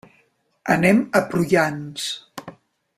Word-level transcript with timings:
Anem 0.75 1.03
a 1.19 1.21
Prullans. 1.33 2.09